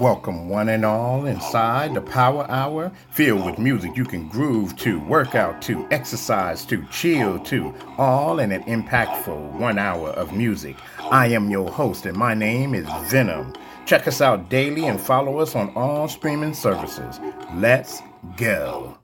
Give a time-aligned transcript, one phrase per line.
[0.00, 4.98] Welcome, one and all, inside the Power Hour, filled with music you can groove to,
[5.00, 10.76] work out to, exercise to, chill to, all in an impactful one hour of music.
[11.10, 13.52] I am your host, and my name is Venom.
[13.84, 17.20] Check us out daily and follow us on all streaming services.
[17.56, 18.00] Let's
[18.38, 18.96] go.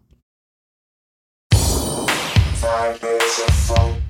[1.52, 4.05] Five of fun.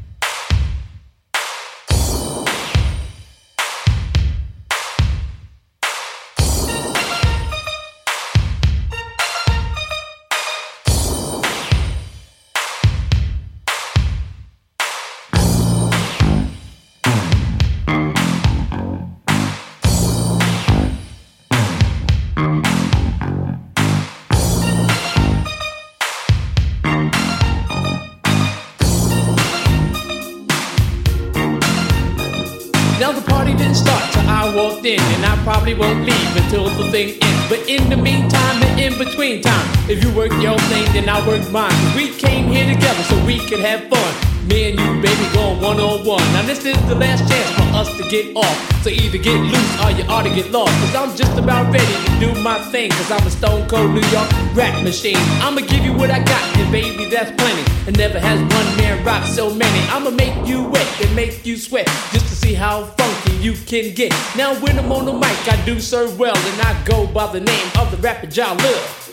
[39.89, 41.73] If you work your thing, then I work mine.
[41.95, 44.37] We came here together so we could have fun.
[44.49, 46.23] Me and you, baby, going one on one.
[46.33, 48.83] Now, this is the last chance for us to get off.
[48.83, 50.71] So either get loose or you ought to get lost.
[50.79, 52.91] Cause I'm just about ready to do my thing.
[52.91, 55.17] Cause I'm a stone cold New York rap machine.
[55.43, 57.65] I'ma give you what I got, and baby, that's plenty.
[57.89, 59.81] And never has one man rock so many.
[59.91, 63.95] I'ma make you wet and make you sweat just to see how funky you can
[63.95, 64.13] get.
[64.37, 66.37] Now, when I'm on the mic, I do serve well.
[66.37, 69.06] And I go by the name of the rapper Jalil.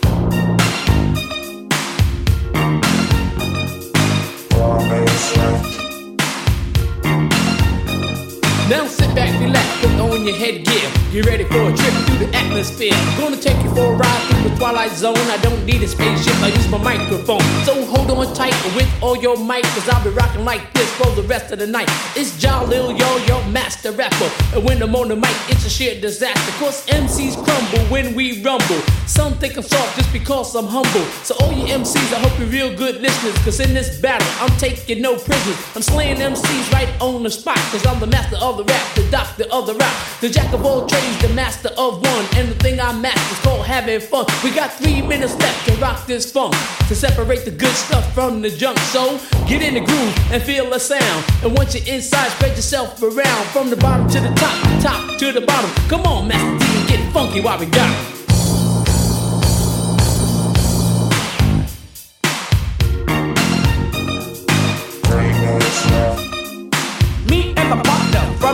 [8.70, 10.90] Now sit back, relax, put on your headgear.
[11.12, 12.92] Get ready for a trip through the atmosphere.
[13.18, 15.16] Gonna take you for a ride through the twilight zone.
[15.16, 17.42] I don't need a spaceship, I use my microphone.
[17.64, 21.10] So hold on tight with all your might, cause I'll be rocking like this for
[21.12, 21.88] the rest of the night.
[22.16, 24.30] It's Jalil, yo, your master rapper.
[24.54, 26.52] And when I'm on the mic, it's a sheer disaster.
[26.58, 28.80] Cause MCs crumble when we rumble.
[29.06, 31.04] Some think I'm soft just because I'm humble.
[31.22, 33.36] So all you MCs, I hope you're real good listeners.
[33.44, 35.58] Cause in this battle, I'm taking no prisoners.
[35.76, 37.58] I'm slaying MCs right on the spot.
[37.70, 40.64] Cause I'm the master of the rap, the doctor of the rap, the jack of
[40.64, 42.24] all trades, the master of one.
[42.36, 44.26] And the thing I master is called having fun.
[44.42, 46.54] We got three minutes left to rock this funk,
[46.88, 48.78] to separate the good stuff from the junk.
[48.78, 51.24] So get in the groove and feel the sound.
[51.42, 55.32] And once you're inside, spread yourself around from the bottom to the top, top to
[55.32, 55.70] the bottom.
[55.88, 58.13] Come on, Master D, get funky while we got it.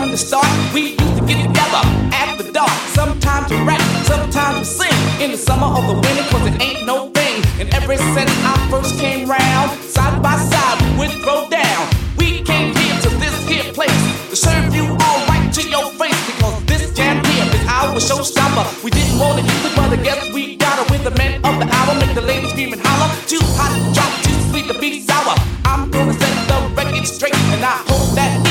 [0.00, 0.48] From the start.
[0.72, 1.82] We used to get together
[2.16, 2.72] at the dark.
[2.96, 4.98] Sometimes we rap, sometimes we sing.
[5.20, 7.44] In the summer or the winter, cause it ain't no thing.
[7.60, 11.82] And ever since I first came round, side by side we would throw down.
[12.16, 14.00] We came here to this here place
[14.30, 16.20] to serve you all right to your face.
[16.28, 18.64] Because this jam here is our showstopper.
[18.82, 21.44] We didn't want to use it, but I guess we got it with the men
[21.44, 21.92] of the hour.
[22.00, 23.10] Make the ladies scream and holler.
[23.28, 25.36] Too hot to drop, too sweet to be sour.
[25.66, 28.49] I'm gonna set the record straight, and I hope that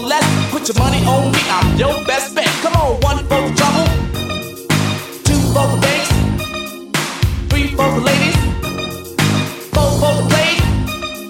[0.00, 0.50] for less.
[0.50, 2.48] Put your money on me, I'm your best bet.
[2.62, 3.86] Come on, one for the trouble,
[5.24, 6.10] two for the banks,
[7.50, 8.36] three for the ladies,
[9.74, 10.56] four for the play.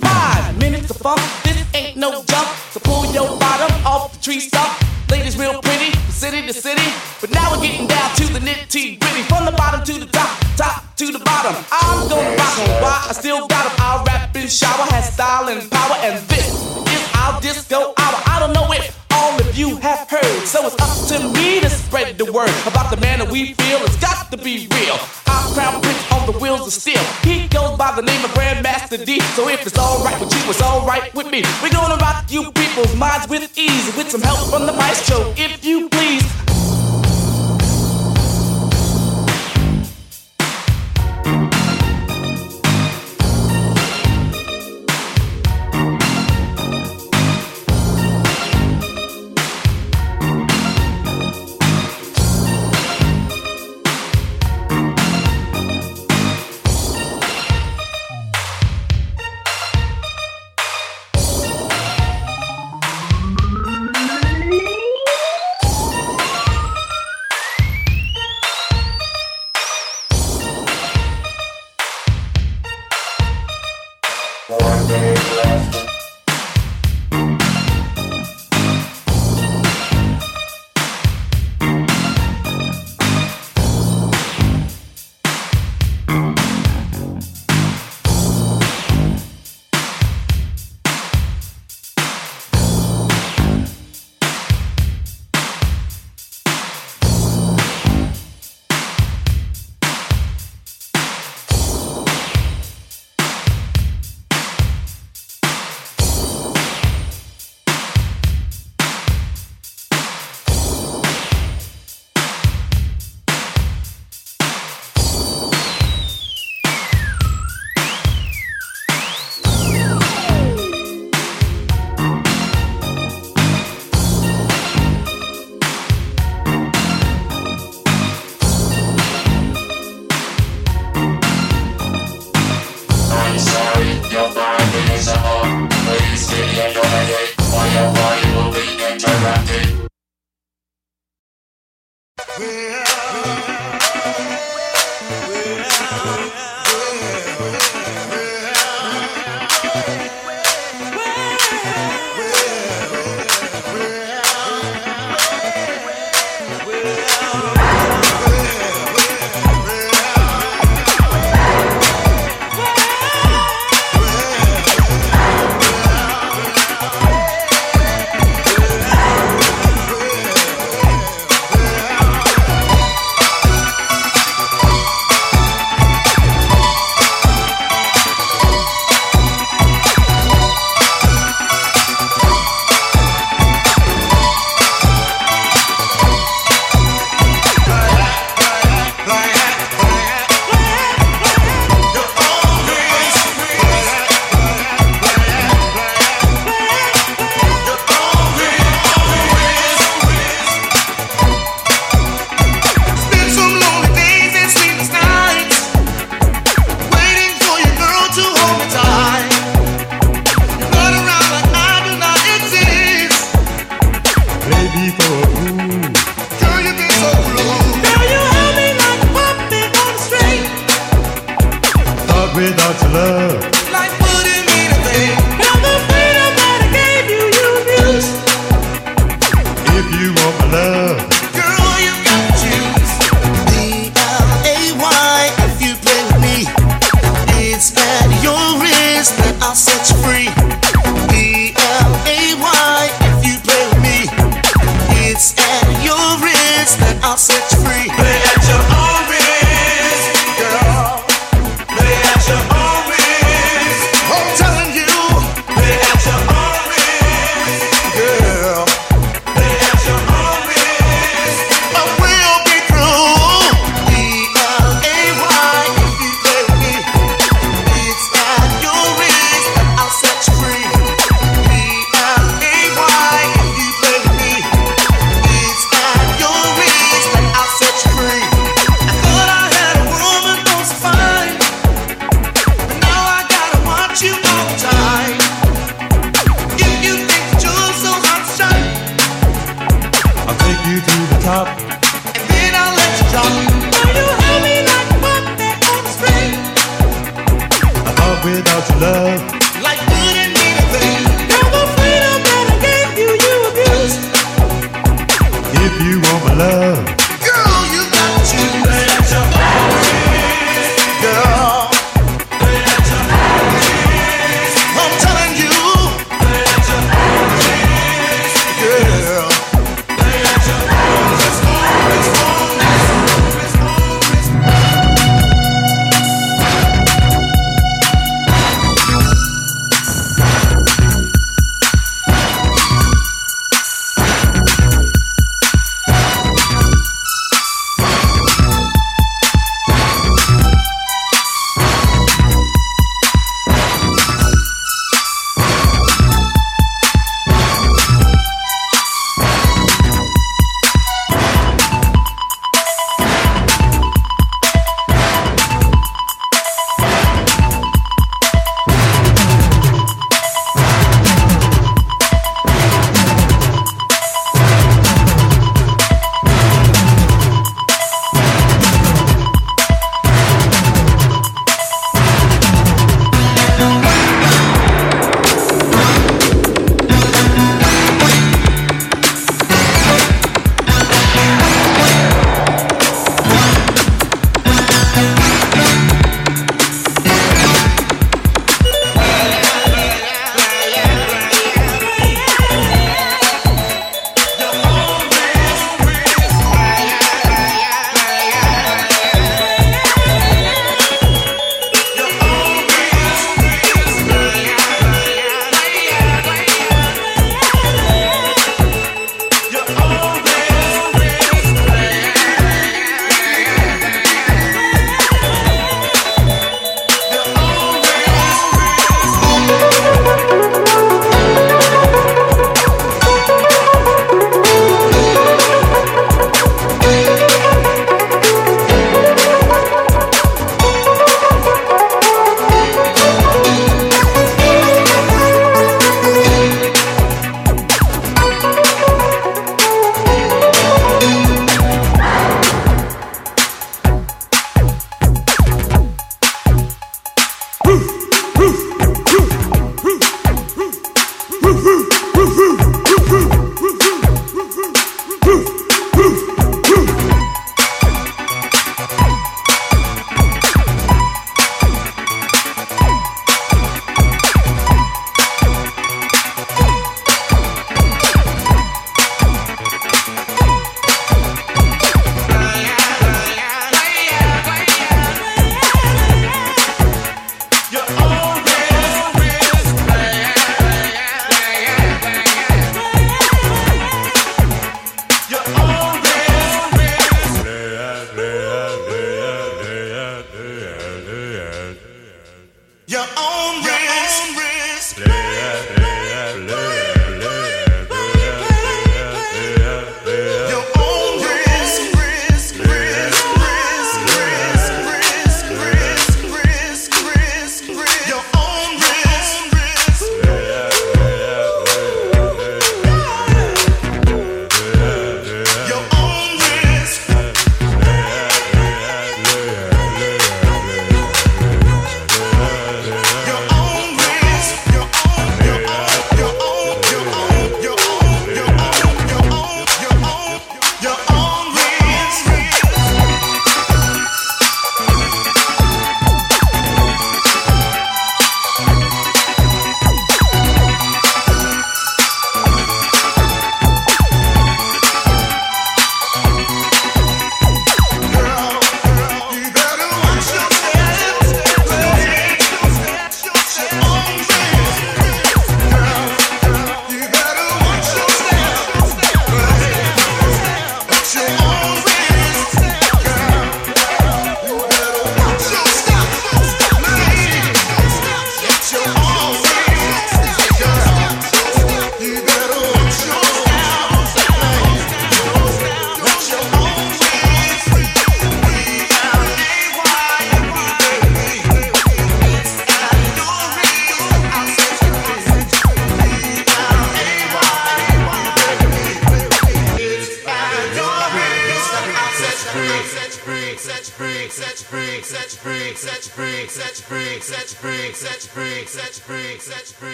[0.00, 2.48] Five minutes of fun, this ain't no jump.
[2.72, 4.70] So pull your bottom off the tree stump.
[5.10, 6.88] Ladies real pretty, from city to city.
[7.20, 9.22] But now we're getting down to the nitty gritty.
[9.28, 11.54] From the bottom to the top, top to the bottom.
[11.70, 13.74] I'm gonna rock on why I still got them.
[13.78, 16.81] I'll rap and shower, has style and power, and this
[17.22, 18.18] our disco hour.
[18.26, 21.70] I don't know if all of you have heard, so it's up to me to
[21.70, 23.78] spread the word about the man that we feel.
[23.86, 24.98] It's got to be real.
[25.30, 27.04] Our crown prince on the wheels of steel.
[27.22, 29.20] He goes by the name of Grandmaster Dee.
[29.36, 31.44] So if it's alright with you, it's alright with me.
[31.62, 35.64] We're gonna rock you people's minds with ease, with some help from the maestro, if
[35.64, 36.51] you please.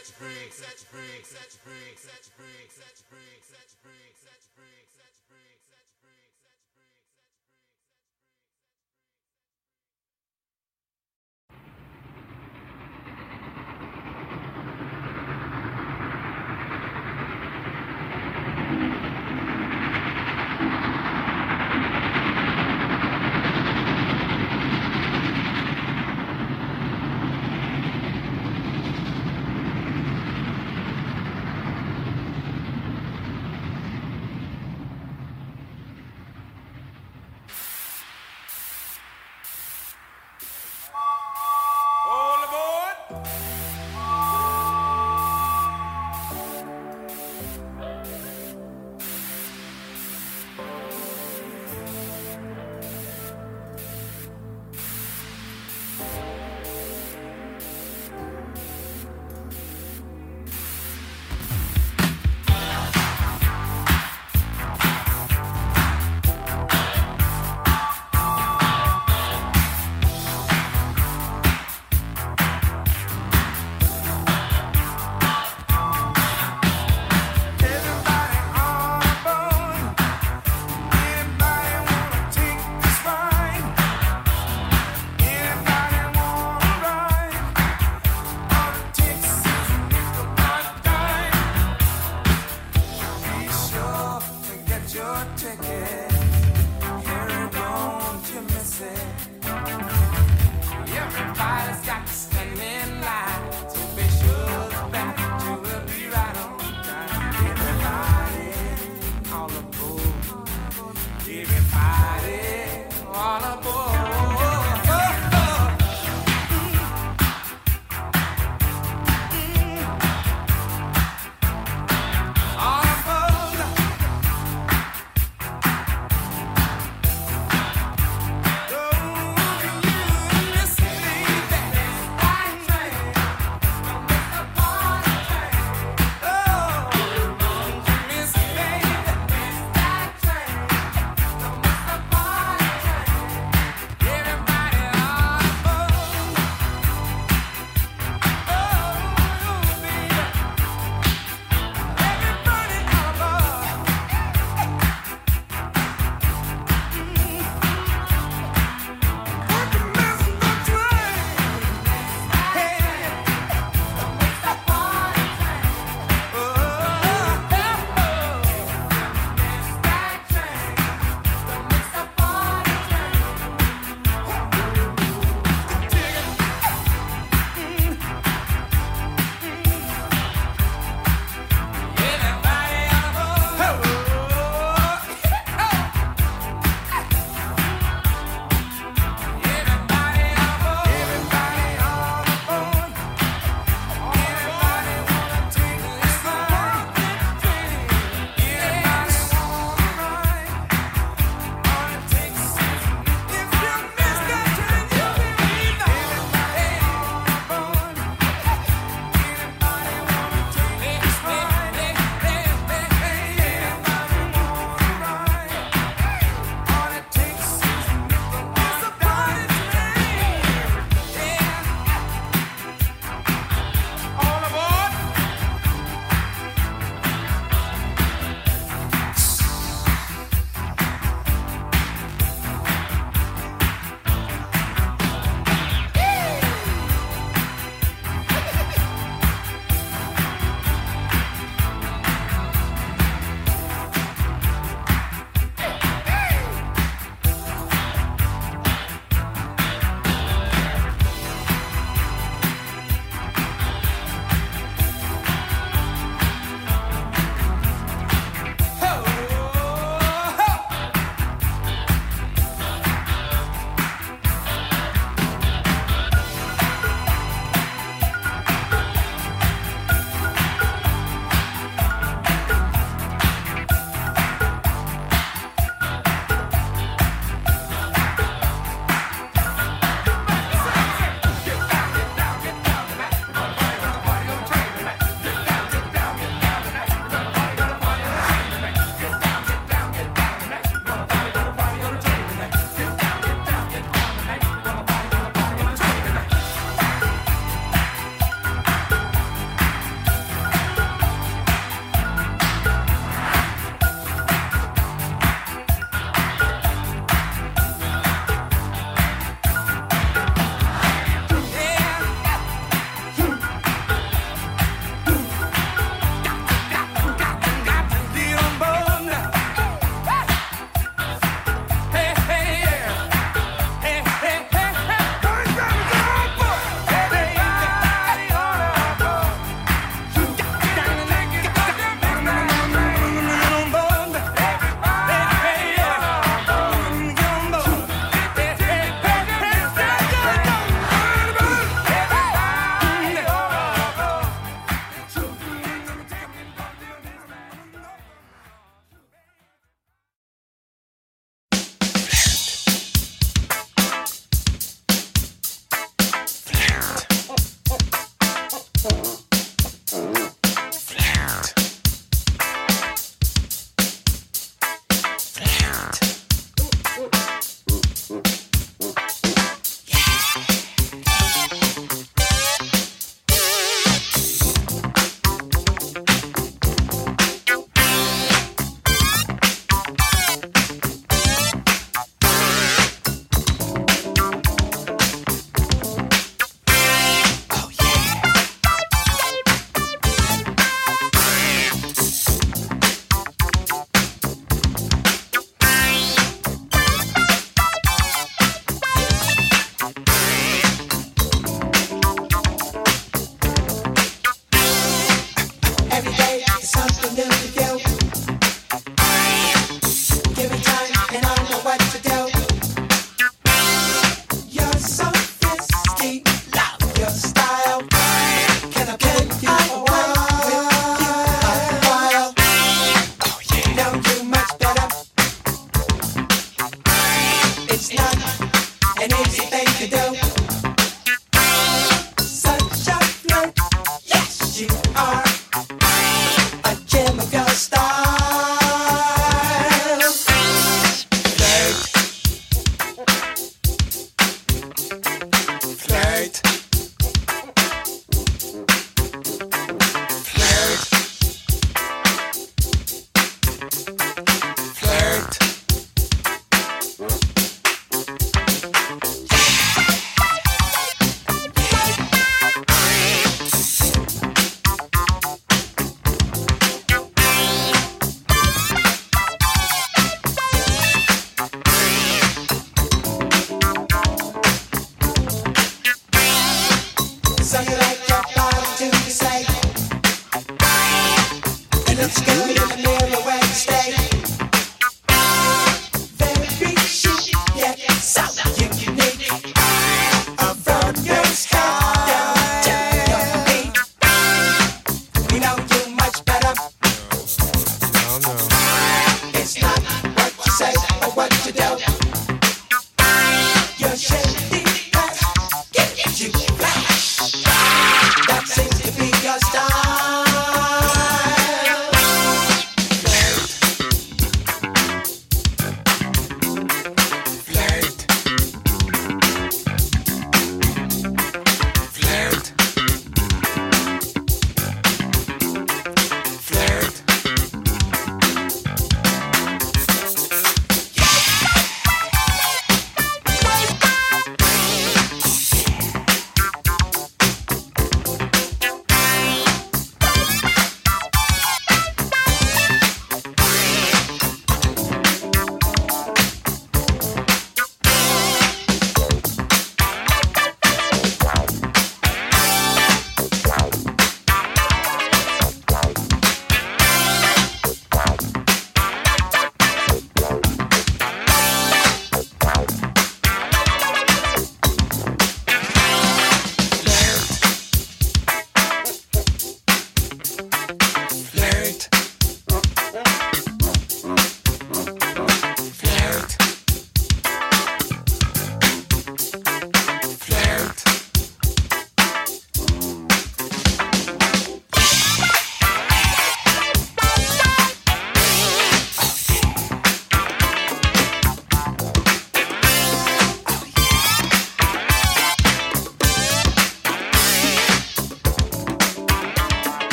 [0.00, 3.39] such freak, such freak, such freak, such freak, such freak.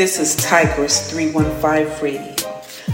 [0.00, 2.34] This is Tigress 315 Radio.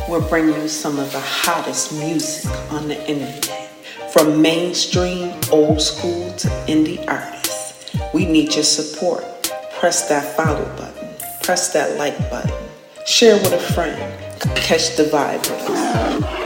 [0.08, 3.70] We're bringing you some of the hottest music on the internet.
[4.12, 7.96] From mainstream, old school to indie artists.
[8.12, 9.22] We need your support.
[9.78, 11.08] Press that follow button.
[11.44, 12.50] Press that like button.
[13.06, 13.96] Share with a friend.
[14.56, 16.45] Catch the vibe with us.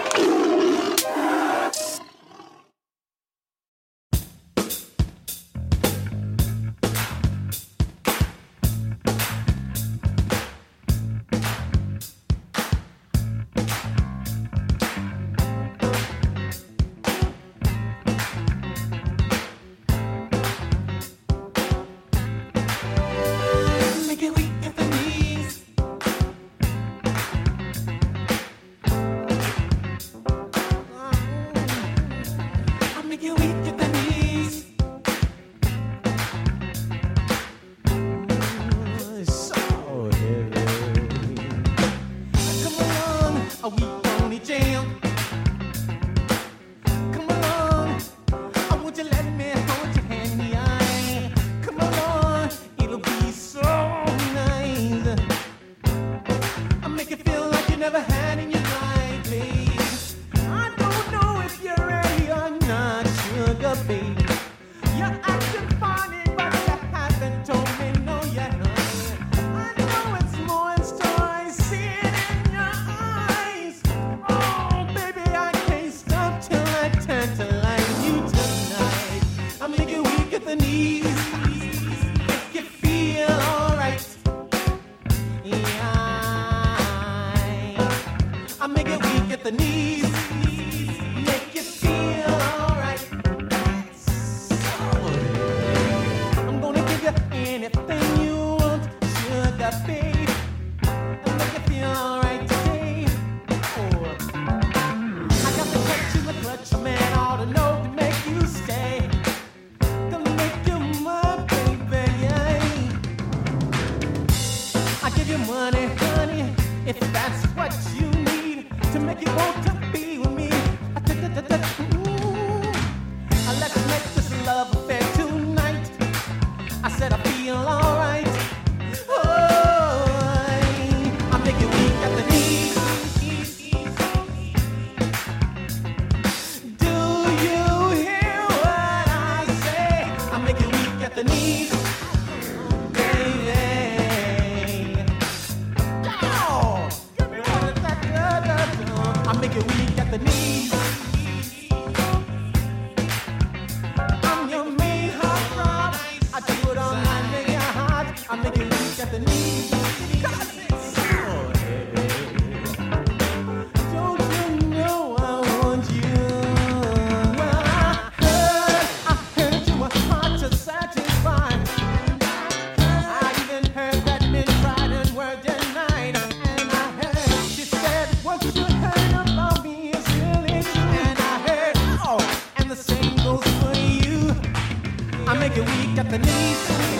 [185.99, 187.00] I let me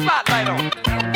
[0.00, 1.07] spotlight on.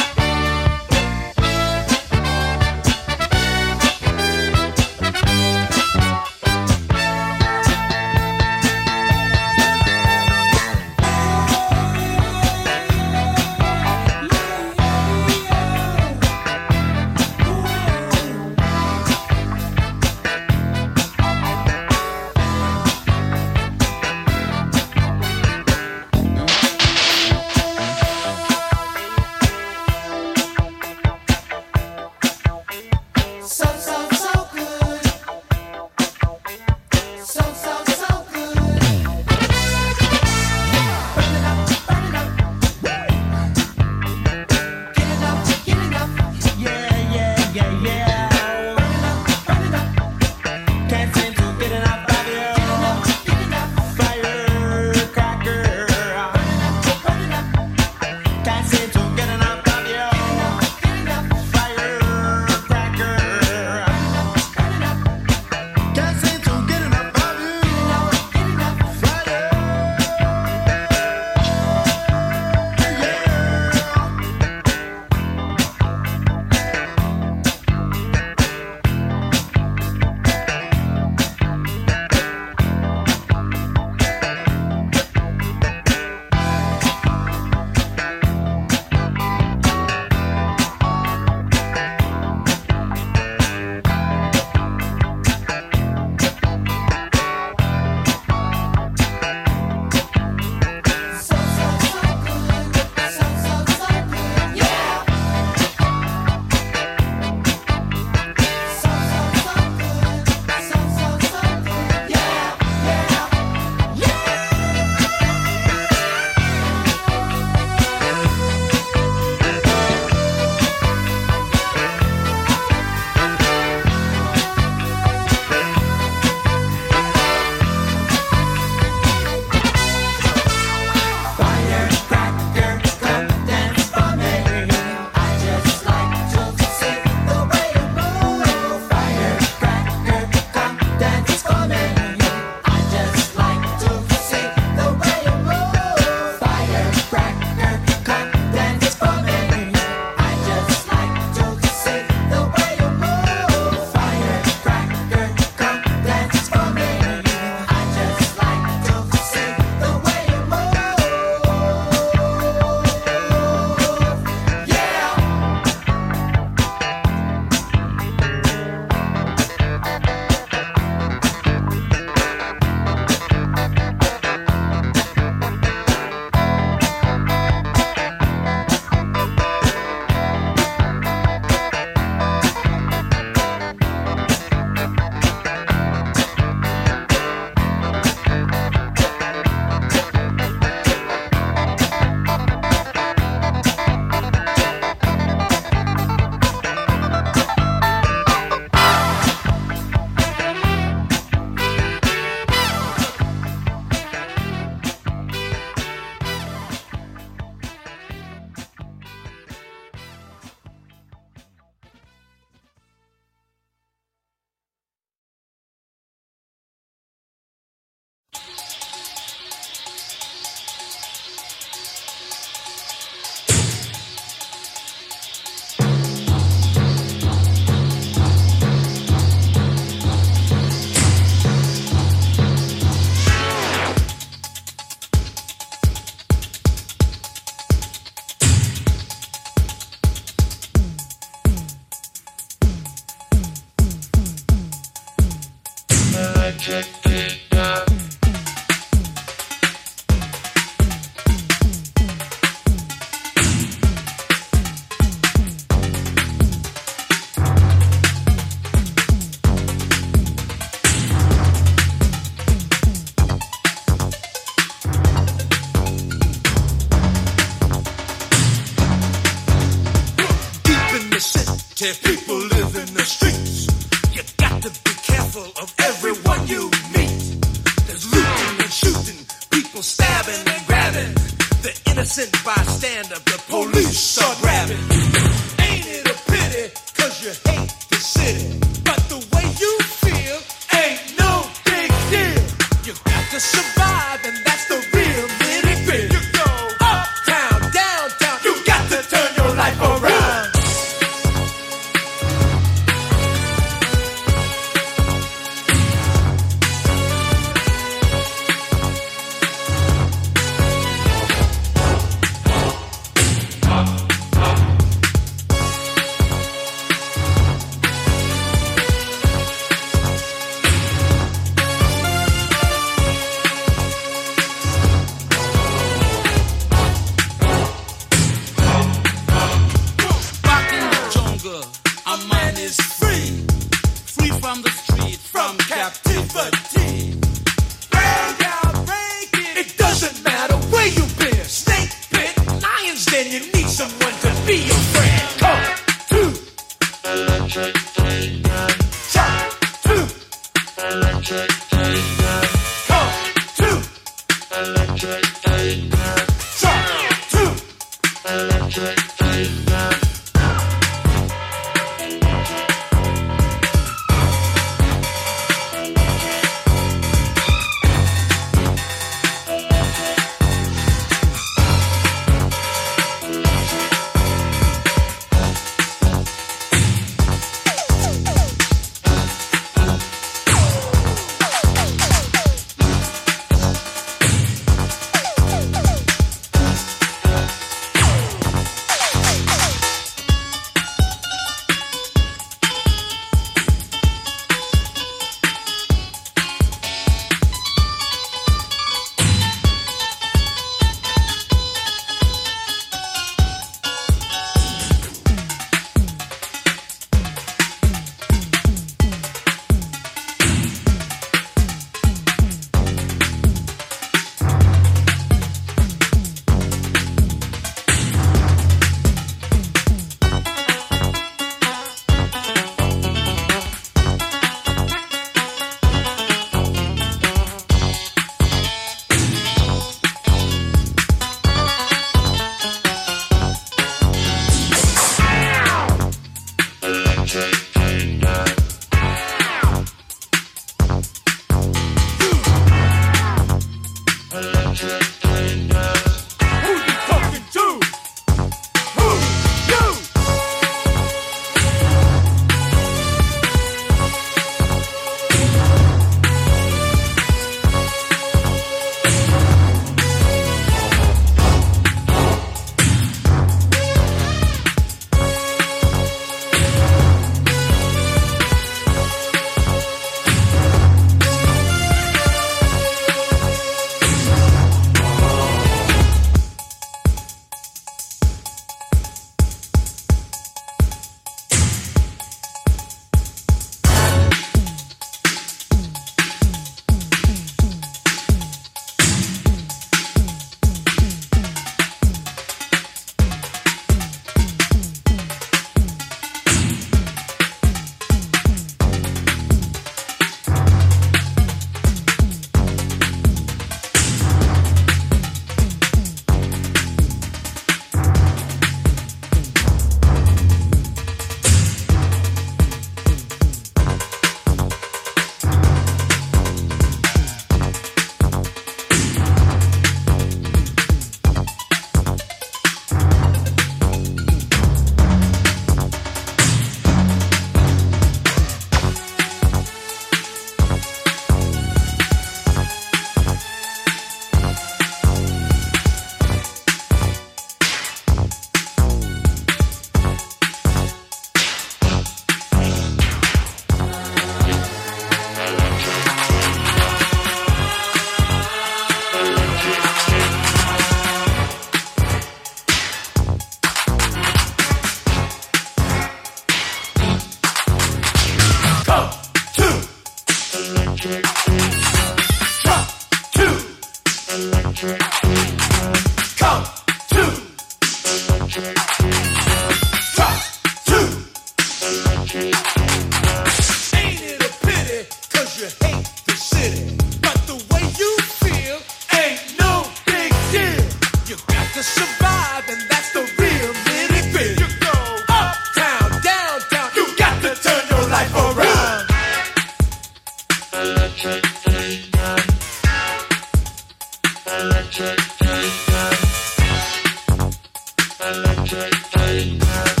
[598.21, 600.00] Give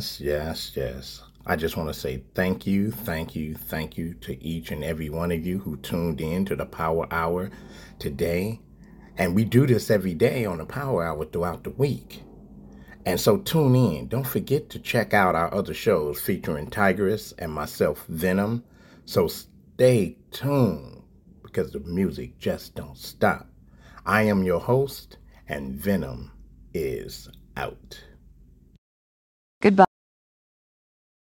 [0.00, 1.22] Yes, yes, yes.
[1.44, 5.10] I just want to say thank you, thank you, thank you to each and every
[5.10, 7.50] one of you who tuned in to the Power Hour
[7.98, 8.62] today.
[9.18, 12.22] And we do this every day on the Power Hour throughout the week.
[13.04, 14.08] And so tune in.
[14.08, 18.64] Don't forget to check out our other shows featuring Tigress and myself, Venom.
[19.04, 21.02] So stay tuned
[21.42, 23.50] because the music just don't stop.
[24.06, 26.32] I am your host, and Venom
[26.72, 27.28] is
[27.58, 28.00] out.